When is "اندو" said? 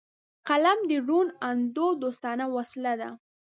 1.49-1.87